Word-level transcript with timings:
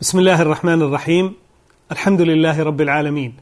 بسم 0.00 0.18
الله 0.18 0.42
الرحمن 0.42 0.82
الرحيم. 0.82 1.34
الحمد 1.92 2.20
لله 2.20 2.62
رب 2.62 2.80
العالمين. 2.80 3.34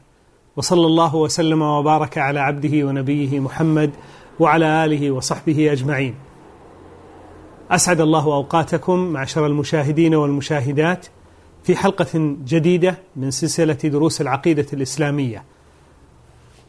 وصلى 0.55 0.85
الله 0.85 1.15
وسلم 1.15 1.61
وبارك 1.61 2.17
على 2.17 2.39
عبده 2.39 2.87
ونبيه 2.87 3.39
محمد 3.39 3.91
وعلى 4.39 4.85
آله 4.85 5.11
وصحبه 5.11 5.71
أجمعين. 5.71 6.15
أسعد 7.71 8.01
الله 8.01 8.25
أوقاتكم 8.25 8.99
معشر 8.99 9.45
المشاهدين 9.45 10.15
والمشاهدات 10.15 11.07
في 11.63 11.75
حلقة 11.75 12.37
جديدة 12.45 12.97
من 13.15 13.31
سلسلة 13.31 13.73
دروس 13.73 14.21
العقيدة 14.21 14.67
الإسلامية. 14.73 15.43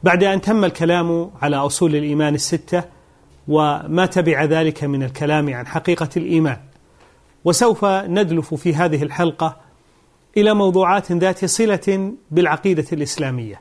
بعد 0.03 0.25
أن 0.25 0.41
تم 0.41 0.65
الكلام 0.65 1.31
على 1.43 1.57
أصول 1.57 1.97
الإيمان 1.97 2.35
الستة 2.35 2.85
وما 3.49 4.07
تبع 4.07 4.45
ذلك 4.45 4.85
من 4.85 5.03
الكلام 5.03 5.55
عن 5.55 5.67
حقيقة 5.67 6.11
الإيمان 6.17 6.59
وسوف 7.45 7.85
ندلف 7.85 8.55
في 8.55 8.75
هذه 8.75 9.03
الحلقة 9.03 9.66
إلى 10.37 10.55
موضوعات 10.55 11.13
ذات 11.13 11.45
صلة 11.45 12.13
بالعقيدة 12.31 12.85
الإسلامية. 12.93 13.61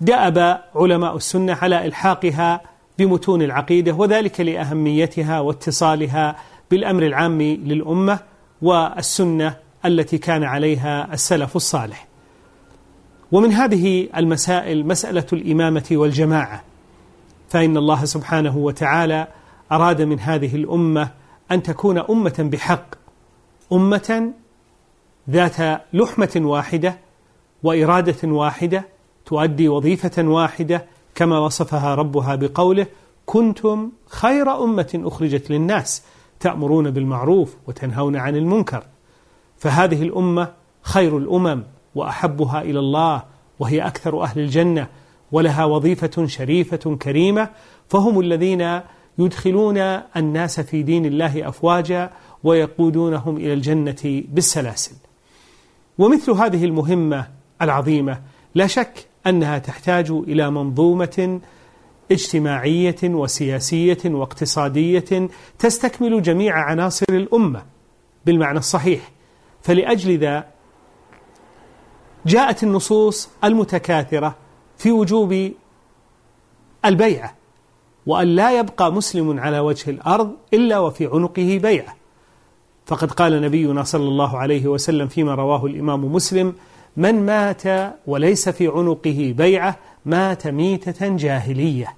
دأب 0.00 0.60
علماء 0.74 1.16
السنة 1.16 1.54
على 1.54 1.86
إلحاقها 1.86 2.60
بمتون 2.98 3.42
العقيدة 3.42 3.92
وذلك 3.92 4.40
لأهميتها 4.40 5.40
واتصالها 5.40 6.36
بالأمر 6.70 7.02
العام 7.02 7.42
للأمة 7.42 8.18
والسنة 8.62 9.56
التي 9.84 10.18
كان 10.18 10.44
عليها 10.44 11.12
السلف 11.12 11.56
الصالح. 11.56 12.06
ومن 13.32 13.52
هذه 13.52 14.08
المسائل 14.16 14.86
مسألة 14.86 15.26
الإمامة 15.32 15.84
والجماعة 15.92 16.64
فإن 17.48 17.76
الله 17.76 18.04
سبحانه 18.04 18.56
وتعالى 18.56 19.28
أراد 19.72 20.02
من 20.02 20.20
هذه 20.20 20.56
الأمة 20.56 21.08
أن 21.50 21.62
تكون 21.62 21.98
أمة 21.98 22.48
بحق 22.52 22.94
أمة 23.72 24.32
ذات 25.30 25.82
لحمة 25.92 26.32
واحدة 26.36 26.98
وإرادة 27.62 28.28
واحدة 28.28 28.84
تؤدي 29.26 29.68
وظيفة 29.68 30.22
واحدة 30.28 30.86
كما 31.14 31.38
وصفها 31.38 31.94
ربها 31.94 32.34
بقوله 32.34 32.86
كنتم 33.26 33.90
خير 34.06 34.64
أمة 34.64 35.00
أخرجت 35.04 35.50
للناس 35.50 36.02
تأمرون 36.40 36.90
بالمعروف 36.90 37.56
وتنهون 37.66 38.16
عن 38.16 38.36
المنكر. 38.36 38.84
فهذه 39.56 40.02
الأمة 40.02 40.52
خير 40.82 41.18
الأمم 41.18 41.62
وأحبها 41.94 42.62
إلى 42.62 42.78
الله 42.78 43.22
وهي 43.58 43.86
أكثر 43.86 44.22
أهل 44.22 44.40
الجنة 44.40 44.88
ولها 45.32 45.64
وظيفة 45.64 46.26
شريفة 46.26 46.96
كريمة 46.96 47.50
فهم 47.88 48.20
الذين 48.20 48.80
يدخلون 49.18 49.78
الناس 50.16 50.60
في 50.60 50.82
دين 50.82 51.06
الله 51.06 51.48
أفواجا 51.48 52.10
ويقودونهم 52.44 53.36
إلى 53.36 53.52
الجنة 53.52 54.22
بالسلاسل. 54.28 55.05
ومثل 55.98 56.30
هذه 56.30 56.64
المهمة 56.64 57.28
العظيمة 57.62 58.20
لا 58.54 58.66
شك 58.66 59.06
أنها 59.26 59.58
تحتاج 59.58 60.10
إلى 60.10 60.50
منظومة 60.50 61.40
اجتماعية 62.12 62.96
وسياسية 63.04 63.98
واقتصادية 64.04 65.28
تستكمل 65.58 66.22
جميع 66.22 66.58
عناصر 66.58 67.06
الأمة 67.10 67.64
بالمعنى 68.26 68.58
الصحيح. 68.58 69.12
فلأجل 69.62 70.18
ذا 70.18 70.44
جاءت 72.26 72.62
النصوص 72.62 73.28
المتكاثرة 73.44 74.36
في 74.78 74.92
وجوب 74.92 75.52
البيعة 76.84 77.34
وأن 78.06 78.26
لا 78.28 78.58
يبقى 78.58 78.92
مسلم 78.92 79.40
على 79.40 79.58
وجه 79.58 79.90
الأرض 79.90 80.32
إلا 80.54 80.78
وفي 80.78 81.06
عنقه 81.06 81.58
بيعة. 81.62 81.96
فقد 82.86 83.12
قال 83.12 83.42
نبينا 83.42 83.82
صلى 83.82 84.08
الله 84.08 84.38
عليه 84.38 84.66
وسلم 84.66 85.08
فيما 85.08 85.34
رواه 85.34 85.66
الإمام 85.66 86.04
مسلم 86.04 86.54
من 86.96 87.26
مات 87.26 87.62
وليس 88.06 88.48
في 88.48 88.68
عنقه 88.68 89.34
بيعة 89.36 89.78
مات 90.04 90.46
ميتة 90.46 91.16
جاهلية. 91.16 91.94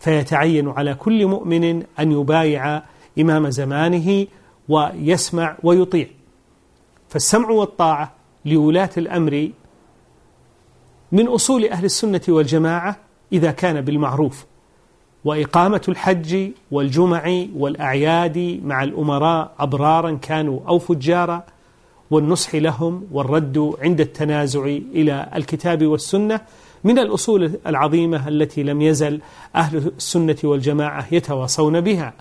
فيتعين 0.00 0.68
على 0.68 0.94
كل 0.94 1.26
مؤمن 1.26 1.82
أن 1.98 2.12
يبايع 2.12 2.82
إمام 3.18 3.50
زمانه 3.50 4.26
ويسمع 4.68 5.56
ويطيع. 5.62 6.06
فالسمع 7.08 7.50
والطاعة 7.50 8.12
لولاة 8.44 8.90
الأمر 8.96 9.50
من 11.12 11.28
أصول 11.28 11.64
أهل 11.64 11.84
السنة 11.84 12.20
والجماعة 12.28 12.96
إذا 13.32 13.50
كان 13.50 13.80
بالمعروف. 13.80 14.44
وإقامة 15.24 15.82
الحج 15.88 16.50
والجمع 16.70 17.44
والأعياد 17.56 18.60
مع 18.64 18.82
الأمراء 18.82 19.52
أبرارا 19.58 20.18
كانوا 20.22 20.60
أو 20.68 20.78
فجارا 20.78 21.44
والنصح 22.10 22.54
لهم 22.54 23.06
والرد 23.12 23.74
عند 23.82 24.00
التنازع 24.00 24.64
إلى 24.94 25.30
الكتاب 25.34 25.86
والسنة. 25.86 26.40
من 26.84 26.98
الأصول 26.98 27.52
العظيمة 27.66 28.28
التي 28.28 28.62
لم 28.62 28.82
يزل 28.82 29.20
أهل 29.56 29.76
السنة 29.96 30.36
والجماعة 30.44 31.06
يتواصون 31.12 31.80
بها. 31.80 32.12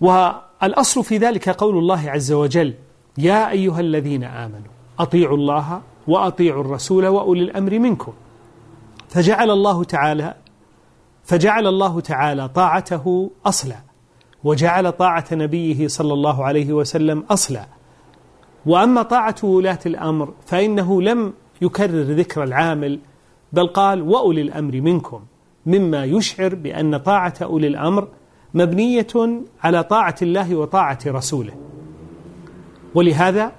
والأصل 0.00 1.04
في 1.04 1.16
ذلك 1.16 1.48
قول 1.48 1.78
الله 1.78 2.10
عز 2.10 2.32
وجل 2.32 2.74
يا 3.18 3.50
أيها 3.50 3.80
الذين 3.80 4.24
آمنوا 4.24 4.72
أطيعوا 4.98 5.36
الله 5.36 5.80
وأطيعوا 6.08 6.60
الرسول 6.60 7.06
وأولي 7.06 7.42
الأمر 7.42 7.78
منكم. 7.78 8.12
فجعل 9.08 9.50
الله 9.50 9.84
تعالى 9.84 10.34
فجعل 11.28 11.66
الله 11.66 12.00
تعالى 12.00 12.48
طاعته 12.48 13.30
أصلا 13.46 13.76
وجعل 14.44 14.92
طاعة 14.92 15.24
نبيه 15.32 15.88
صلى 15.88 16.12
الله 16.12 16.44
عليه 16.44 16.72
وسلم 16.72 17.24
أصلا. 17.30 17.66
وأما 18.66 19.02
طاعة 19.02 19.34
ولاة 19.42 19.78
الأمر 19.86 20.34
فإنه 20.46 21.02
لم 21.02 21.32
يكرر 21.62 22.02
ذكر 22.02 22.42
العامل 22.42 23.00
بل 23.52 23.66
قال 23.66 24.02
وأولي 24.02 24.40
الأمر 24.40 24.80
منكم 24.80 25.20
مما 25.66 26.04
يشعر 26.04 26.54
بأن 26.54 26.96
طاعة 26.96 27.34
أولي 27.42 27.66
الأمر 27.66 28.08
مبنية 28.54 29.42
على 29.62 29.82
طاعة 29.82 30.16
الله 30.22 30.56
وطاعة 30.56 30.98
رسوله. 31.06 31.54
ولهذا 32.94 33.52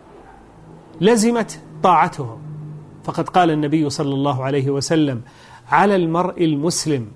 لزمت 1.02 1.60
طاعتهم. 1.84 2.42
فقد 3.04 3.30
قال 3.30 3.52
النبي 3.52 3.90
صلى 3.90 4.14
الله 4.14 4.44
عليه 4.44 4.70
وسلم 4.70 5.22
على 5.72 5.96
المرء 5.96 6.44
المسلم 6.44 7.08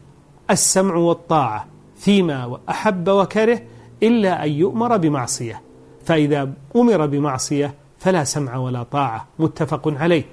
السمع 0.52 0.96
والطاعة 0.96 1.68
فيما 1.96 2.60
أحب 2.70 3.10
وكره 3.10 3.62
إلا 4.04 4.46
أن 4.46 4.52
يؤمر 4.52 4.98
بمعصية. 4.98 5.62
فإذا 6.06 6.54
أمر 6.76 7.06
بمعصية 7.06 7.74
فلا 7.98 8.24
سمع 8.24 8.58
ولا 8.58 8.84
طاعة 8.84 9.28
متفق 9.40 9.88
عليه. 9.88 10.24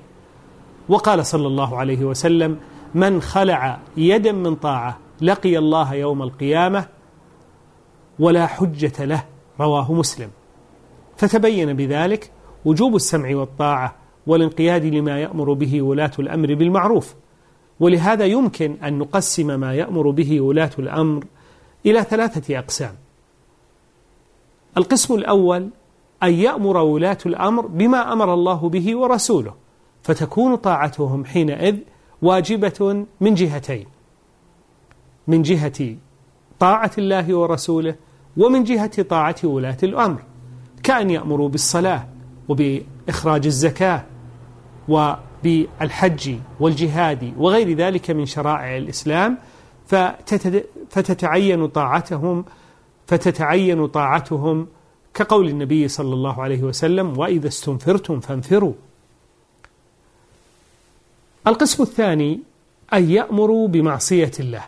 وقال 0.88 1.26
صلى 1.26 1.46
الله 1.46 1.76
عليه 1.76 2.04
وسلم 2.04 2.58
من 2.94 3.22
خلع 3.22 3.78
يدا 3.96 4.32
من 4.32 4.54
طاعة 4.54 4.98
لقي 5.20 5.58
الله 5.58 5.94
يوم 5.94 6.22
القيامة 6.22 6.86
ولا 8.18 8.46
حجة 8.46 9.04
له. 9.04 9.24
رواه 9.60 9.92
مسلم. 9.92 10.30
فتبين 11.16 11.72
بذلك 11.72 12.30
وجوب 12.64 12.96
السمع 12.96 13.36
والطاعة 13.36 13.94
والانقياد 14.26 14.84
لما 14.84 15.18
يأمر 15.18 15.52
به 15.52 15.82
ولاة 15.82 16.12
الأمر 16.18 16.54
بالمعروف. 16.54 17.14
ولهذا 17.80 18.24
يمكن 18.24 18.76
أن 18.84 18.98
نقسم 18.98 19.60
ما 19.60 19.74
يأمر 19.74 20.10
به 20.10 20.40
ولاة 20.40 20.70
الأمر 20.78 21.24
إلى 21.86 22.02
ثلاثة 22.02 22.58
أقسام. 22.58 22.94
القسم 24.76 25.14
الأول 25.14 25.68
أن 26.22 26.32
يأمر 26.32 26.76
ولاة 26.76 27.18
الأمر 27.26 27.66
بما 27.66 28.12
أمر 28.12 28.34
الله 28.34 28.68
به 28.68 28.96
ورسوله 28.96 29.54
فتكون 30.02 30.54
طاعتهم 30.54 31.24
حينئذ 31.24 31.76
واجبة 32.22 33.06
من 33.20 33.34
جهتين 33.34 33.86
من 35.26 35.42
جهة 35.42 35.96
طاعة 36.58 36.90
الله 36.98 37.34
ورسوله 37.34 37.94
ومن 38.36 38.64
جهة 38.64 39.02
طاعة 39.02 39.36
ولاة 39.44 39.78
الأمر. 39.82 40.22
كأن 40.82 41.10
يأمروا 41.10 41.48
بالصلاة 41.48 42.08
وبإخراج 42.48 43.46
الزكاة 43.46 44.04
و 44.88 45.12
بالحج 45.44 46.36
والجهاد 46.60 47.34
وغير 47.36 47.72
ذلك 47.72 48.10
من 48.10 48.26
شرائع 48.26 48.76
الإسلام 48.76 49.38
فتتعين 50.90 51.68
طاعتهم 51.68 52.44
فتتعين 53.06 53.86
طاعتهم 53.86 54.66
كقول 55.14 55.48
النبي 55.48 55.88
صلى 55.88 56.14
الله 56.14 56.42
عليه 56.42 56.62
وسلم 56.62 57.18
وإذا 57.18 57.48
استنفرتم 57.48 58.20
فانفروا. 58.20 58.72
القسم 61.46 61.82
الثاني 61.82 62.40
أن 62.92 63.10
يأمروا 63.10 63.68
بمعصية 63.68 64.30
الله. 64.40 64.64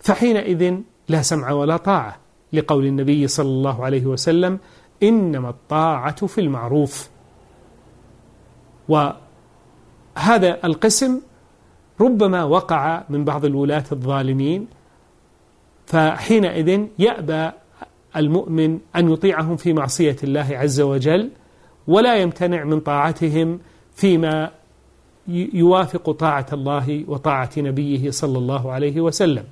فحينئذ 0.00 0.74
لا 1.08 1.22
سمع 1.22 1.50
ولا 1.50 1.76
طاعة 1.76 2.16
لقول 2.52 2.86
النبي 2.86 3.28
صلى 3.28 3.48
الله 3.48 3.84
عليه 3.84 4.06
وسلم 4.06 4.58
إنما 5.02 5.50
الطاعة 5.50 6.26
في 6.26 6.40
المعروف. 6.40 7.08
وهذا 8.88 10.58
القسم 10.64 11.20
ربما 12.00 12.44
وقع 12.44 13.04
من 13.08 13.24
بعض 13.24 13.44
الولاة 13.44 13.84
الظالمين 13.92 14.66
فحينئذ 15.86 16.86
يأبى 16.98 17.50
المؤمن 18.16 18.78
أن 18.96 19.12
يطيعهم 19.12 19.56
في 19.56 19.72
معصية 19.72 20.16
الله 20.24 20.46
عز 20.50 20.80
وجل 20.80 21.30
ولا 21.86 22.16
يمتنع 22.16 22.64
من 22.64 22.80
طاعتهم 22.80 23.58
فيما 23.94 24.50
يوافق 25.28 26.10
طاعة 26.10 26.46
الله 26.52 27.04
وطاعة 27.08 27.50
نبيه 27.56 28.10
صلى 28.10 28.38
الله 28.38 28.72
عليه 28.72 29.00
وسلم. 29.00 29.44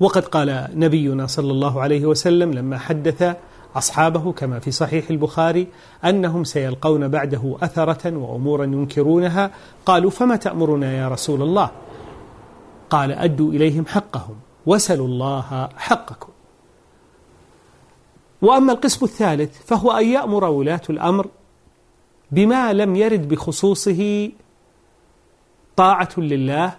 وقد 0.00 0.24
قال 0.24 0.68
نبينا 0.74 1.26
صلى 1.26 1.52
الله 1.52 1.80
عليه 1.80 2.06
وسلم 2.06 2.52
لما 2.52 2.78
حدث 2.78 3.36
أصحابه 3.76 4.32
كما 4.32 4.58
في 4.58 4.70
صحيح 4.70 5.10
البخاري 5.10 5.66
أنهم 6.04 6.44
سيلقون 6.44 7.08
بعده 7.08 7.56
أثرة 7.62 8.16
وأمورا 8.16 8.64
ينكرونها. 8.64 9.50
قالوا 9.86 10.10
فما 10.10 10.36
تأمرنا 10.36 10.92
يا 10.92 11.08
رسول 11.08 11.42
الله؟ 11.42 11.70
قال 12.90 13.12
أدوا 13.12 13.52
إليهم 13.52 13.86
حقهم 13.86 14.36
وسلوا 14.66 15.06
الله 15.06 15.68
حقكم. 15.76 16.32
وأما 18.42 18.72
القسم 18.72 19.04
الثالث 19.04 19.62
فهو 19.66 19.90
أن 19.90 20.06
يأمر 20.06 20.44
ولاة 20.44 20.82
الأمر 20.90 21.26
بما 22.30 22.72
لم 22.72 22.96
يرد 22.96 23.28
بخصوصه 23.28 24.30
طاعة 25.76 26.10
لله 26.18 26.74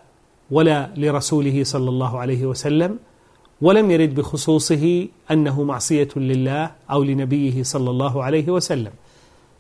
ولا 0.51 0.89
لرسوله 0.97 1.63
صلى 1.63 1.89
الله 1.89 2.19
عليه 2.19 2.45
وسلم 2.45 2.99
ولم 3.63 3.91
يرد 3.91 4.15
بخصوصه 4.15 5.07
أنه 5.31 5.63
معصية 5.63 6.09
لله 6.15 6.71
أو 6.91 7.03
لنبيه 7.03 7.63
صلى 7.63 7.89
الله 7.89 8.23
عليه 8.23 8.51
وسلم. 8.51 8.91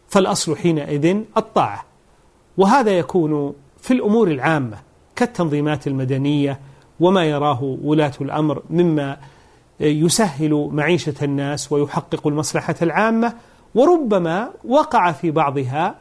فالأصل 0.07 0.55
حينئذ 0.55 1.17
الطاعة. 1.37 1.85
وهذا 2.57 2.91
يكون 2.91 3.53
في 3.77 3.93
الأمور 3.93 4.27
العامة 4.27 4.77
كالتنظيمات 5.15 5.87
المدنية 5.87 6.59
وما 6.99 7.25
يراه 7.25 7.77
ولاة 7.83 8.13
الأمر 8.21 8.63
مما 8.69 9.17
يسهل 9.79 10.69
معيشة 10.71 11.15
الناس 11.21 11.71
ويحقق 11.71 12.27
المصلحة 12.27 12.75
العامة 12.81 13.33
وربما 13.75 14.49
وقع 14.65 15.11
في 15.11 15.31
بعضها 15.31 15.95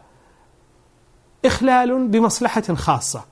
إخلال 1.44 2.08
بمصلحة 2.08 2.75
خاصة. 2.75 3.25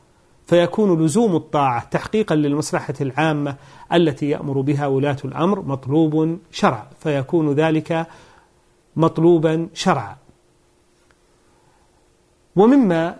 فيكون 0.50 1.04
لزوم 1.04 1.36
الطاعة 1.36 1.84
تحقيقا 1.84 2.34
للمصلحة 2.34 2.94
العامة 3.00 3.56
التي 3.92 4.28
يأمر 4.28 4.60
بها 4.60 4.86
ولاة 4.86 5.16
الأمر 5.24 5.60
مطلوب 5.60 6.38
شرعا 6.52 6.86
فيكون 7.00 7.52
ذلك 7.52 8.06
مطلوبا 8.96 9.68
شرعا. 9.74 10.16
ومما 12.56 13.16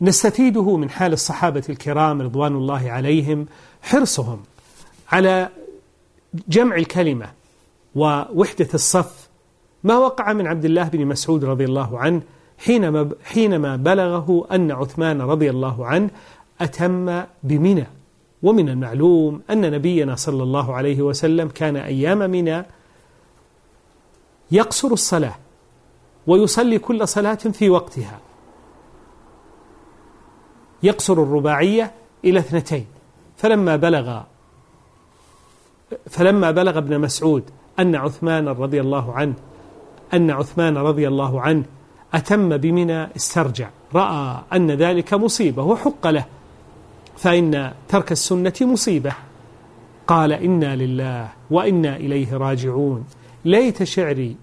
نستفيده 0.00 0.76
من 0.76 0.90
حال 0.90 1.12
الصحابة 1.12 1.64
الكرام 1.68 2.22
رضوان 2.22 2.56
الله 2.56 2.90
عليهم 2.90 3.46
حرصهم 3.82 4.42
على 5.12 5.48
جمع 6.48 6.76
الكلمة 6.76 7.32
ووحدة 7.94 8.68
الصف 8.74 9.28
ما 9.84 9.98
وقع 9.98 10.32
من 10.32 10.46
عبد 10.46 10.64
الله 10.64 10.88
بن 10.88 11.06
مسعود 11.06 11.44
رضي 11.44 11.64
الله 11.64 11.98
عنه 11.98 12.22
حينما 12.64 13.10
حينما 13.24 13.76
بلغه 13.76 14.46
أن 14.52 14.70
عثمان 14.70 15.20
رضي 15.20 15.50
الله 15.50 15.86
عنه 15.86 16.10
أتم 16.60 17.22
بمنى. 17.42 17.86
ومن 18.42 18.68
المعلوم 18.68 19.42
أن 19.50 19.70
نبينا 19.70 20.16
صلى 20.16 20.42
الله 20.42 20.74
عليه 20.74 21.02
وسلم 21.02 21.48
كان 21.48 21.76
أيام 21.76 22.18
منى 22.18 22.64
يقصر 24.50 24.88
الصلاة 24.88 25.34
ويصلي 26.26 26.78
كل 26.78 27.08
صلاة 27.08 27.34
في 27.34 27.70
وقتها. 27.70 28.18
يقصر 30.82 31.12
الرباعية 31.12 31.92
إلى 32.24 32.38
اثنتين. 32.38 32.86
فلما 33.36 33.76
بلغ 33.76 34.20
فلما 36.06 36.50
بلغ 36.50 36.78
ابن 36.78 37.00
مسعود 37.00 37.42
أن 37.78 37.94
عثمان 37.94 38.48
رضي 38.48 38.80
الله 38.80 39.12
عنه 39.12 39.34
أن 40.14 40.30
عثمان 40.30 40.76
رضي 40.76 41.08
الله 41.08 41.40
عنه 41.40 41.64
أتم 42.14 42.56
بمنى 42.56 43.16
استرجع. 43.16 43.68
رأى 43.94 44.42
أن 44.52 44.70
ذلك 44.70 45.14
مصيبة 45.14 45.62
وحق 45.62 46.06
له. 46.06 46.24
فإن 47.16 47.72
ترك 47.88 48.12
السنة 48.12 48.52
مصيبة. 48.60 49.12
قال 50.06 50.32
إنا 50.32 50.76
لله 50.76 51.28
وإنا 51.50 51.96
إليه 51.96 52.36
راجعون. 52.36 53.06
ليت 53.44 53.82
شعري 53.82 54.36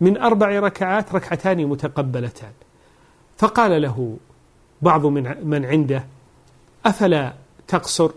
من 0.00 0.18
أربع 0.18 0.60
ركعات 0.60 1.14
ركعتان 1.14 1.66
متقبلتان. 1.66 2.52
فقال 3.38 3.82
له 3.82 4.16
بعض 4.82 5.06
من 5.06 5.46
من 5.46 5.64
عنده 5.64 6.04
أفلا 6.86 7.32
تقصر؟ 7.68 8.10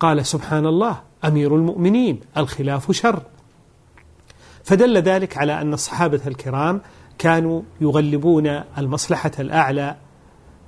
قال 0.00 0.26
سبحان 0.26 0.66
الله 0.66 1.00
أمير 1.24 1.56
المؤمنين 1.56 2.20
الخلاف 2.36 2.92
شر. 2.92 3.22
فدل 4.64 4.96
ذلك 4.96 5.38
على 5.38 5.60
أن 5.60 5.72
الصحابة 5.72 6.20
الكرام 6.26 6.80
كانوا 7.18 7.62
يغلبون 7.80 8.46
المصلحة 8.78 9.30
الأعلى 9.38 9.96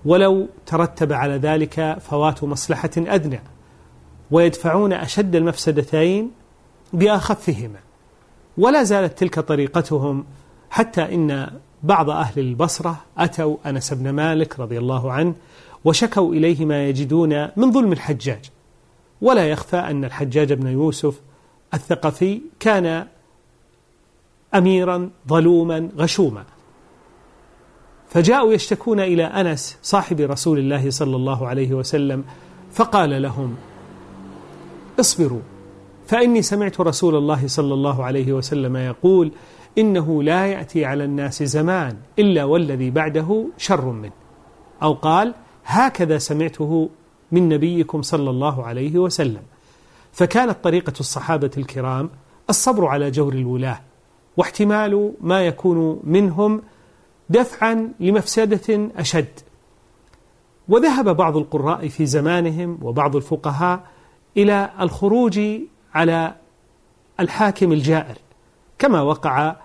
ولو 0.05 0.49
ترتب 0.67 1.13
على 1.13 1.35
ذلك 1.35 1.99
فوات 2.01 2.45
مصلحة 2.45 2.91
أدنى 2.97 3.41
ويدفعون 4.31 4.93
أشد 4.93 5.37
المفسدتين 5.37 6.31
بأخفهما. 6.93 7.79
ولا 8.59 8.83
زالت 8.83 9.19
تلك 9.19 9.41
طريقتهم 9.41 10.25
حتى 10.71 11.15
إن 11.15 11.51
بعض 11.83 12.11
أهل 12.11 12.41
البصرة 12.41 12.97
أتوا 13.19 13.57
أنس 13.67 13.95
بن 13.95 14.11
مالك 14.11 14.61
رضي 14.61 14.79
الله 14.79 15.13
عنه 15.13 15.35
وشكوا 15.85 16.35
إليه 16.35 16.65
ما 16.65 16.87
يجدون 16.87 17.49
من 17.57 17.73
ظلم 17.73 17.93
الحجاج. 17.93 18.51
ولا 19.21 19.49
يخفى 19.49 19.77
أن 19.77 20.05
الحجاج 20.05 20.53
بن 20.53 20.67
يوسف 20.67 21.21
الثقفي 21.75 22.41
كان 22.61 23.07
أميرا 24.55 25.11
ظلوما 25.29 25.89
غشوما. 25.99 26.45
فجاءوا 28.09 28.53
يشتكون 28.53 29.01
إلى 29.01 29.25
أنس 29.25 29.79
صاحب 29.83 30.21
رسول 30.21 30.59
الله 30.59 30.91
صلى 30.91 31.17
الله 31.17 31.49
عليه 31.49 31.75
وسلم 31.75 32.25
فقال 32.73 33.23
لهم 33.23 33.57
اصبروا 35.01 35.41
فإني 36.07 36.43
سمعت 36.43 36.81
رسول 36.81 37.17
الله 37.17 37.47
صلى 37.47 37.75
الله 37.75 38.05
عليه 38.05 38.33
وسلم 38.33 38.77
يقول 38.77 39.33
إنه 39.79 40.23
لا 40.23 40.47
يأتي 40.47 40.85
على 40.85 41.05
الناس 41.05 41.43
زمان 41.43 41.97
إلا 42.19 42.45
والذي 42.45 42.91
بعده 42.91 43.47
شر 43.59 43.85
منه. 43.85 44.13
أو 44.83 44.93
قال 44.93 45.35
هكذا 45.65 46.19
سمعته 46.19 46.89
من 47.33 47.49
نبيكم 47.49 48.03
صلى 48.03 48.31
الله 48.31 48.65
عليه 48.65 48.99
وسلم. 48.99 49.43
فكانت 50.13 50.57
طريقة 50.65 50.93
الصحابة 51.01 51.51
الكرام 51.59 52.11
الصبر 52.51 52.87
على 52.87 53.11
جور 53.11 53.33
الولاة 53.33 53.81
واحتمال 54.39 55.13
ما 55.21 55.47
يكون 55.47 56.01
منهم 56.05 56.63
دفعا 57.31 57.93
لمفسدة 58.01 58.91
أشد. 58.97 59.41
وذهب 60.69 61.17
بعض 61.17 61.37
القراء 61.37 61.89
في 61.89 62.07
زمانهم 62.07 62.79
وبعض 62.83 63.17
الفقهاء 63.17 63.81
إلى 64.37 64.71
الخروج 64.81 65.41
على 65.95 66.35
الحاكم 67.21 67.73
الجائر 67.73 68.17
كما 68.79 69.03
وقع 69.03 69.57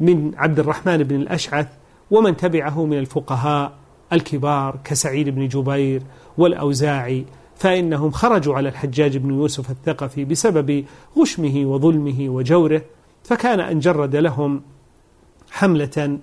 من 0.00 0.32
عبد 0.36 0.58
الرحمن 0.58 1.02
بن 1.02 1.16
الأشعث 1.16 1.68
ومن 2.10 2.36
تبعه 2.36 2.84
من 2.84 2.98
الفقهاء 2.98 3.72
الكبار 4.12 4.78
كسعيد 4.84 5.28
بن 5.28 5.48
جبير 5.48 6.02
والأوزاعي 6.38 7.24
فإنهم 7.56 8.10
خرجوا 8.10 8.54
على 8.54 8.68
الحجاج 8.68 9.16
بن 9.16 9.30
يوسف 9.34 9.70
الثقفي 9.70 10.24
بسبب 10.24 10.84
غشمه 11.18 11.66
وظلمه 11.66 12.28
وجوره 12.28 12.82
فكان 13.26 13.60
أن 13.60 13.78
جرد 13.78 14.16
لهم 14.16 14.62
حملة 15.50 16.18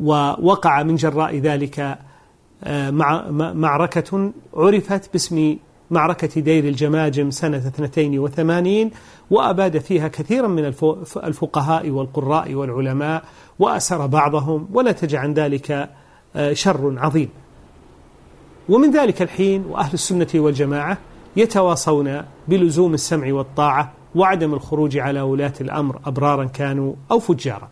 ووقع 0.00 0.82
من 0.82 0.96
جراء 0.96 1.38
ذلك 1.38 1.98
آه، 2.64 2.90
معركة 3.52 4.32
عرفت 4.54 5.12
باسم 5.12 5.56
معركة 5.90 6.40
دير 6.40 6.64
الجماجم 6.64 7.30
سنة 7.30 7.56
82 7.56 8.90
وأباد 9.30 9.78
فيها 9.78 10.08
كثيرا 10.08 10.48
من 10.48 10.64
الفقهاء 11.24 11.90
والقراء 11.90 12.54
والعلماء 12.54 13.24
وأسر 13.58 14.06
بعضهم 14.06 14.68
ونتج 14.72 15.14
عن 15.14 15.34
ذلك 15.34 15.90
آه، 16.36 16.52
شر 16.52 16.94
عظيم. 16.98 17.28
ومن 18.68 18.90
ذلك 18.90 19.22
الحين 19.22 19.64
وأهل 19.66 19.94
السنة 19.94 20.28
والجماعة 20.34 20.98
يتواصون 21.36 22.22
بلزوم 22.48 22.94
السمع 22.94 23.32
والطاعة 23.32 23.99
وعدم 24.14 24.54
الخروج 24.54 24.98
على 24.98 25.20
ولاة 25.20 25.52
الأمر 25.60 26.00
أبرارا 26.06 26.44
كانوا 26.44 26.94
أو 27.10 27.18
فجارا. 27.18 27.68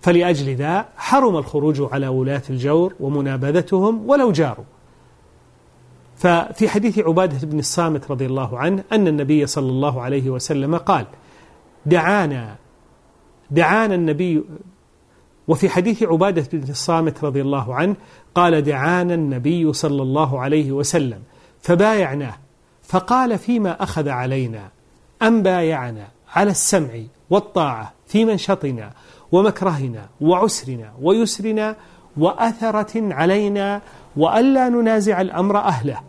فلأجل 0.00 0.54
ذا 0.54 0.88
حرم 0.96 1.36
الخروج 1.36 1.82
على 1.92 2.08
ولاة 2.08 2.42
الجور 2.50 2.94
ومنابذتهم 3.00 4.10
ولو 4.10 4.32
جاروا. 4.32 4.64
ففي 6.16 6.68
حديث 6.68 6.98
عبادة 6.98 7.46
بن 7.46 7.58
الصامت 7.58 8.10
رضي 8.10 8.26
الله 8.26 8.58
عنه 8.58 8.84
أن 8.92 9.08
النبي 9.08 9.46
صلى 9.46 9.70
الله 9.70 10.02
عليه 10.02 10.30
وسلم 10.30 10.76
قال 10.76 11.06
دعانا 11.86 12.56
دعانا 13.50 13.94
النبي. 13.94 14.44
وفي 15.48 15.68
حديث 15.68 16.02
عبادة 16.02 16.48
بن 16.52 16.70
الصامت 16.70 17.24
رضي 17.24 17.40
الله 17.40 17.74
عنه 17.74 17.96
قال 18.34 18.62
دعانا 18.62 19.14
النبي 19.14 19.72
صلى 19.72 20.02
الله 20.02 20.40
عليه 20.40 20.72
وسلم. 20.72 21.22
فبايعناه 21.60 22.34
فقال 22.82 23.38
فيما 23.38 23.82
أخذ 23.82 24.08
علينا؟ 24.08 24.77
أن 25.22 25.42
بايعنا 25.42 26.08
على 26.34 26.50
السمع 26.50 26.88
والطاعة 27.30 27.92
في 28.06 28.24
منشطنا 28.24 28.92
ومكرهنا 29.32 30.08
وعسرنا 30.20 30.92
ويسرنا 31.02 31.76
وأثرة 32.16 33.14
علينا 33.14 33.82
وألا 34.16 34.68
ننازع 34.68 35.20
الأمر 35.20 35.58
أهله 35.58 36.00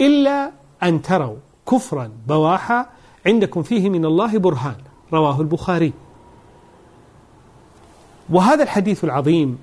إلا 0.00 0.50
أن 0.82 1.02
تروا 1.02 1.36
كفرا 1.70 2.10
بواحا 2.28 2.86
عندكم 3.26 3.62
فيه 3.62 3.90
من 3.90 4.04
الله 4.04 4.38
برهان 4.38 4.76
رواه 5.12 5.40
البخاري. 5.40 5.92
وهذا 8.30 8.62
الحديث 8.62 9.04
العظيم 9.04 9.58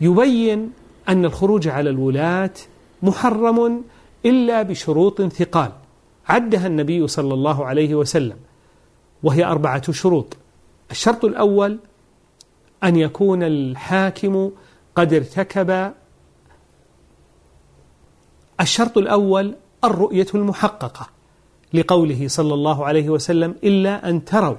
يبين 0.00 0.72
أن 1.08 1.24
الخروج 1.24 1.68
على 1.68 1.90
الولاة 1.90 2.54
محرم 3.02 3.82
إلا 4.24 4.62
بشروط 4.62 5.22
ثقال. 5.22 5.72
عدها 6.28 6.66
النبي 6.66 7.06
صلى 7.06 7.34
الله 7.34 7.66
عليه 7.66 7.94
وسلم 7.94 8.36
وهي 9.22 9.44
أربعة 9.44 9.92
شروط. 9.92 10.36
الشرط 10.90 11.24
الأول 11.24 11.78
أن 12.84 12.96
يكون 12.96 13.42
الحاكم 13.42 14.50
قد 14.94 15.14
ارتكب 15.14 15.92
الشرط 18.60 18.98
الأول 18.98 19.54
الرؤية 19.84 20.26
المحققة 20.34 21.08
لقوله 21.74 22.28
صلى 22.28 22.54
الله 22.54 22.84
عليه 22.84 23.10
وسلم 23.10 23.54
إلا 23.64 24.08
أن 24.08 24.24
تروا. 24.24 24.56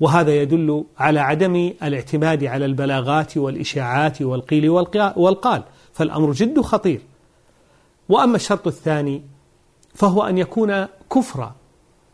وهذا 0.00 0.42
يدل 0.42 0.84
على 0.98 1.20
عدم 1.20 1.72
الاعتماد 1.82 2.44
على 2.44 2.64
البلاغات 2.64 3.36
والإشاعات 3.36 4.22
والقيل 4.22 4.70
والقال 5.16 5.62
فالأمر 5.92 6.32
جد 6.32 6.60
خطير. 6.60 7.00
وأما 8.08 8.36
الشرط 8.36 8.66
الثاني 8.66 9.22
فهو 9.94 10.22
أن 10.22 10.38
يكون 10.38 10.86
كفرا. 11.12 11.54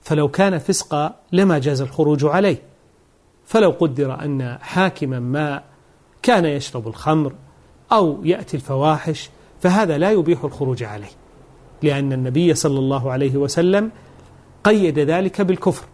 فلو 0.00 0.28
كان 0.28 0.58
فسقا 0.58 1.14
لما 1.32 1.58
جاز 1.58 1.80
الخروج 1.80 2.24
عليه. 2.24 2.62
فلو 3.46 3.70
قدر 3.70 4.24
أن 4.24 4.58
حاكما 4.60 5.20
ما 5.20 5.62
كان 6.22 6.44
يشرب 6.44 6.88
الخمر 6.88 7.34
أو 7.92 8.24
يأتي 8.24 8.56
الفواحش 8.56 9.30
فهذا 9.60 9.98
لا 9.98 10.10
يبيح 10.10 10.44
الخروج 10.44 10.82
عليه. 10.82 11.10
لأن 11.82 12.12
النبي 12.12 12.54
صلى 12.54 12.78
الله 12.78 13.12
عليه 13.12 13.36
وسلم 13.36 13.90
قيد 14.64 14.98
ذلك 14.98 15.40
بالكفر. 15.40 15.86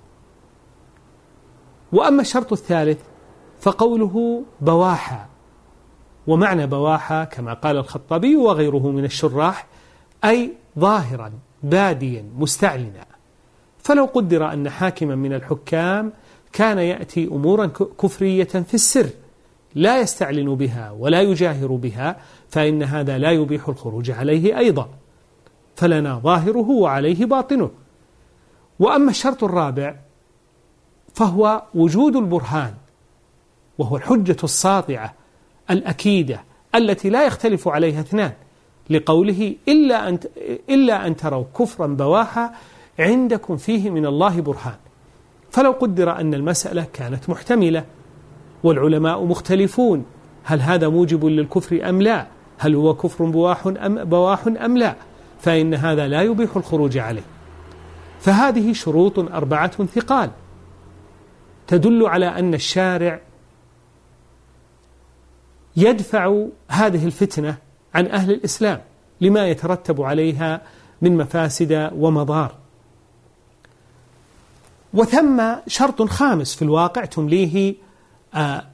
وأما 1.93 2.21
الشرط 2.23 2.53
الثالث 2.53 2.99
فقوله 3.61 4.43
بواحا. 4.61 5.27
ومعنى 6.27 6.67
بواحا 6.67 7.25
كما 7.25 7.55
قال 7.55 7.77
الخطابي 7.77 8.37
وغيره 8.37 8.91
من 8.91 9.05
الشراح 9.05 9.67
أي 10.25 10.53
ظاهرا. 10.79 11.33
باديا 11.65 12.25
مستعلنا. 12.37 13.07
فلو 13.79 14.05
قدر 14.05 14.53
أن 14.53 14.71
حاكما 14.71 15.15
من 15.15 15.33
الحكام 15.33 16.13
كان 16.53 16.79
يأتي 16.79 17.27
أمورا 17.27 17.67
كفرية 17.99 18.45
في 18.45 18.75
السر 18.75 19.11
لا 19.75 20.01
يستعلن 20.01 20.55
بها 20.55 20.91
ولا 20.91 21.21
يجاهر 21.21 21.67
بها 21.67 22.17
فإن 22.49 22.83
هذا 22.83 23.19
لا 23.19 23.31
يبيح 23.31 23.69
الخروج 23.69 24.11
عليه 24.11 24.59
أيضا. 24.59 24.89
فلنا 25.77 26.19
ظاهره 26.19 26.71
وعليه 26.71 27.25
باطنه. 27.25 27.71
وأما 28.79 29.11
الشرط 29.11 29.45
الرابع 29.45 29.97
فهو 31.15 31.63
وجود 31.75 32.17
البرهان 32.17 32.75
وهو 33.79 33.97
الحجة 33.97 34.37
الساطعة 34.45 35.15
الأكيدة 35.71 36.45
التي 36.75 37.11
لا 37.11 37.27
يختلف 37.27 37.69
عليها 37.69 38.01
اثنان. 38.01 38.33
لقوله 38.91 39.55
إلا 39.69 40.09
أن 40.09 40.19
إلا 40.71 41.07
أن 41.07 41.17
تروا 41.17 41.45
كفرا 41.59 41.87
بواحا 41.87 42.53
عندكم 42.99 43.57
فيه 43.57 43.91
من 43.91 44.07
الله 44.07 44.41
برهان. 44.41 44.77
فلو 45.51 45.71
قدر 45.71 46.21
أن 46.21 46.35
المسألة 46.35 46.87
كانت 46.93 47.31
محتملة 47.31 47.85
والعلماء 48.63 49.25
مختلفون 49.25 50.05
هل 50.45 50.61
هذا 50.61 50.89
موجب 50.89 51.25
للكفر 51.25 51.89
أم 51.89 52.03
لا؟ 52.03 52.27
هل 52.59 52.75
هو 52.75 52.95
كفر 52.95 53.25
بواح 53.25 53.67
أم, 53.67 54.05
بواح 54.05 54.47
أم 54.47 54.79
لا؟ 54.79 54.95
فإن 55.41 55.75
هذا 55.75 56.09
لا 56.09 56.23
يبيح 56.23 56.57
الخروج 56.57 56.99
عليه. 56.99 57.23
فهذه 58.21 58.73
شروط 58.73 59.19
أربعة 59.19 59.85
ثقال. 59.85 60.31
تدل 61.67 62.07
على 62.07 62.27
أن 62.27 62.55
الشارع 62.55 63.21
يدفع 65.77 66.47
هذه 66.69 67.07
الفتنة 67.07 67.57
عن 67.95 68.07
أهل 68.07 68.31
الإسلام 68.31 68.81
لما 69.21 69.49
يترتب 69.49 70.03
عليها 70.03 70.63
من 71.03 71.17
مفاسد 71.17 71.91
ومضار. 71.97 72.55
وثم 74.95 75.43
شرط 75.67 76.03
خامس 76.03 76.55
في 76.55 76.63
الواقع 76.63 77.05
تمليه 77.05 77.75
آه، 78.35 78.65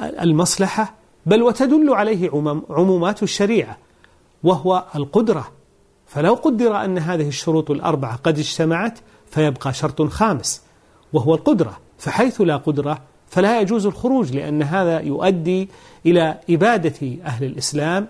المصلحة 0.00 0.94
بل 1.26 1.42
وتدل 1.42 1.94
عليه 1.94 2.30
عمومات 2.70 3.22
الشريعة 3.22 3.78
وهو 4.42 4.84
القدرة. 4.94 5.48
فلو 6.06 6.34
قدر 6.34 6.84
أن 6.84 6.98
هذه 6.98 7.28
الشروط 7.28 7.70
الأربعة 7.70 8.16
قد 8.16 8.38
اجتمعت 8.38 8.98
فيبقى 9.30 9.72
شرط 9.72 10.02
خامس 10.02 10.62
وهو 11.12 11.34
القدرة. 11.34 11.78
فحيث 11.98 12.40
لا 12.40 12.56
قدرة 12.56 12.98
فلا 13.28 13.60
يجوز 13.60 13.86
الخروج 13.86 14.32
لأن 14.32 14.62
هذا 14.62 15.00
يؤدي 15.00 15.68
إلى 16.06 16.38
إبادة 16.50 17.16
أهل 17.24 17.44
الإسلام 17.44 18.08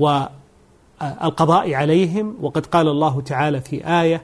والقضاء 0.00 1.74
عليهم. 1.74 2.36
وقد 2.42 2.66
قال 2.66 2.88
الله 2.88 3.20
تعالى 3.20 3.60
في 3.60 4.00
آية 4.00 4.22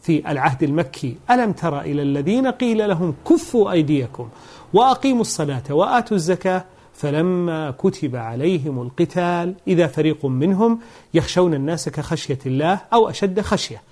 في 0.00 0.30
العهد 0.30 0.62
المكي 0.62 1.16
ألم 1.30 1.52
تر 1.52 1.80
إلى 1.80 2.02
الذين 2.02 2.46
قيل 2.46 2.88
لهم 2.88 3.14
كفوا 3.28 3.72
أيديكم 3.72 4.28
وأقيموا 4.74 5.20
الصلاة 5.20 5.62
وآتوا 5.70 6.16
الزكاة 6.16 6.64
فلما 6.94 7.70
كتب 7.70 8.16
عليهم 8.16 8.82
القتال 8.82 9.54
إذا 9.68 9.86
فريق 9.86 10.26
منهم 10.26 10.80
يخشون 11.14 11.54
الناس 11.54 11.88
كخشية 11.88 12.38
الله 12.46 12.80
أو 12.92 13.08
أشد 13.08 13.40
خشية. 13.40 13.82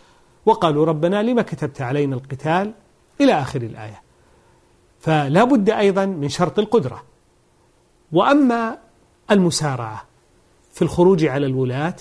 وقالوا 0.46 0.84
ربنا 0.84 1.22
لما 1.22 1.42
كتبت 1.42 1.80
علينا 1.80 2.16
القتال؟ 2.16 2.72
إلى 3.20 3.32
آخر 3.32 3.62
الآية. 3.62 4.02
فلا 5.00 5.44
بد 5.44 5.70
أيضا 5.70 6.06
من 6.06 6.28
شرط 6.28 6.58
القدرة. 6.58 7.02
وأما 8.12 8.78
المسارعة 9.30 10.04
في 10.76 10.82
الخروج 10.82 11.24
على 11.24 11.46
الولاة 11.46 11.96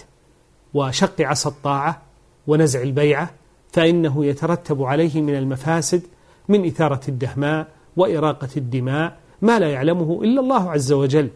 وشق 0.73 1.21
عصا 1.21 1.49
الطاعة 1.49 2.01
ونزع 2.47 2.81
البيعة 2.81 3.33
فإنه 3.73 4.25
يترتب 4.25 4.83
عليه 4.83 5.21
من 5.21 5.35
المفاسد 5.35 6.01
من 6.49 6.65
إثارة 6.65 6.99
الدهماء 7.09 7.67
وإراقة 7.97 8.49
الدماء 8.57 9.17
ما 9.41 9.59
لا 9.59 9.69
يعلمه 9.69 10.23
إلا 10.23 10.41
الله 10.41 10.71
عز 10.71 10.91
وجل. 10.91 11.29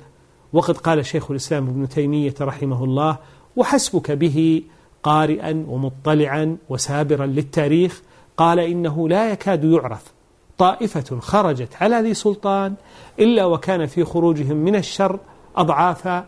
وقد 0.53 0.77
قال 0.77 1.05
شيخ 1.05 1.31
الإسلام 1.31 1.67
ابن 1.67 1.89
تيمية 1.89 2.34
رحمه 2.41 2.84
الله 2.84 3.17
وحسبك 3.55 4.12
به 4.12 4.63
قارئا 5.03 5.65
ومطلعا 5.67 6.58
وسابرا 6.69 7.25
للتاريخ 7.25 8.01
قال 8.38 8.60
إنه 8.60 9.10
لا 9.10 9.31
يكاد 9.31 9.63
يعرف 9.63 10.13
طائفة 10.58 11.19
خرجت 11.19 11.75
على 11.81 11.96
ذي 12.01 12.13
سلطان 12.13 12.74
إلا 13.19 13.46
وكان 13.46 13.86
في 13.86 14.03
خروجهم 14.03 14.58
من 14.58 14.75
الشر 14.75 15.19
أضعاف 15.55 16.24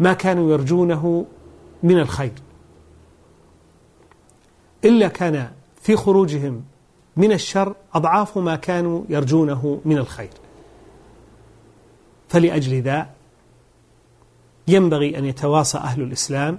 ما 0.00 0.12
كانوا 0.12 0.52
يرجونه 0.52 1.26
من 1.82 1.98
الخير. 1.98 2.32
إلا 4.84 5.08
كان 5.08 5.50
في 5.80 5.96
خروجهم 5.96 6.62
من 7.16 7.32
الشر 7.32 7.74
أضعاف 7.94 8.38
ما 8.38 8.56
كانوا 8.56 9.04
يرجونه 9.08 9.80
من 9.84 9.98
الخير. 9.98 10.30
فلأجل 12.28 12.82
ذا 12.82 13.10
ينبغي 14.68 15.18
أن 15.18 15.24
يتواصى 15.24 15.78
أهل 15.78 16.02
الإسلام 16.02 16.58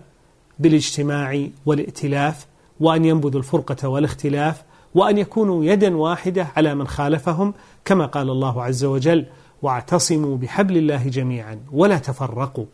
بالاجتماع 0.60 1.48
والائتلاف 1.66 2.48
وأن 2.80 3.06
ينبذوا 3.06 3.40
الفرقة 3.40 3.88
والاختلاف 3.88 4.64
وأن 4.96 5.18
يكونوا 5.18 5.66
يدا 5.66 5.98
واحدة 5.98 6.48
على 6.56 6.76
من 6.76 6.88
خالفهم 6.88 7.54
كما 7.86 8.06
قال 8.06 8.30
الله 8.30 8.64
عز 8.64 8.84
وجل 8.86 9.26
واعتصموا 9.62 10.38
بحبل 10.38 10.78
الله 10.78 11.08
جميعا 11.08 11.60
ولا 11.72 11.98
تفرقوا. 11.98 12.66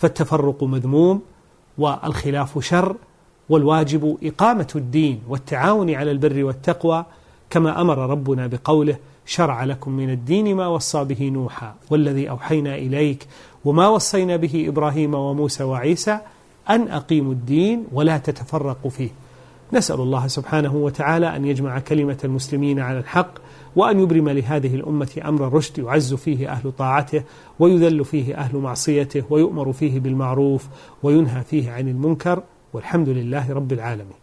فالتفرق 0.00 0.64
مذموم 0.64 1.22
والخلاف 1.78 2.64
شر 2.64 2.96
والواجب 3.48 4.18
إقامة 4.22 4.68
الدين 4.76 5.20
والتعاون 5.28 5.94
على 5.94 6.10
البر 6.10 6.44
والتقوى 6.44 7.04
كما 7.50 7.80
أمر 7.80 7.98
ربنا 7.98 8.46
بقوله 8.46 8.96
شرع 9.26 9.64
لكم 9.64 9.92
من 9.92 10.10
الدين 10.10 10.56
ما 10.56 10.66
وصى 10.66 11.04
به 11.04 11.28
نوحا 11.28 11.74
والذي 11.90 12.30
أوحينا 12.30 12.74
إليك 12.74 13.26
وما 13.64 13.88
وصينا 13.88 14.36
به 14.36 14.64
إبراهيم 14.68 15.14
وموسى 15.14 15.64
وعيسى 15.64 16.18
أن 16.70 16.88
أقيموا 16.88 17.32
الدين 17.32 17.84
ولا 17.92 18.18
تتفرقوا 18.18 18.90
فيه. 18.90 19.10
نسأل 19.72 20.00
الله 20.00 20.26
سبحانه 20.26 20.76
وتعالى 20.76 21.36
أن 21.36 21.44
يجمع 21.44 21.78
كلمة 21.78 22.18
المسلمين 22.24 22.80
على 22.80 22.98
الحق 22.98 23.30
وأن 23.76 24.00
يبرم 24.00 24.28
لهذه 24.28 24.74
الأمة 24.74 25.20
أمر 25.24 25.46
الرشد 25.46 25.78
يعز 25.78 26.14
فيه 26.14 26.52
أهل 26.52 26.72
طاعته 26.72 27.22
ويذل 27.58 28.04
فيه 28.04 28.34
أهل 28.34 28.58
معصيته 28.58 29.22
ويؤمر 29.30 29.72
فيه 29.72 30.00
بالمعروف 30.00 30.68
وينهى 31.02 31.42
فيه 31.42 31.70
عن 31.70 31.88
المنكر 31.88 32.42
والحمد 32.72 33.08
لله 33.08 33.52
رب 33.52 33.72
العالمين. 33.72 34.19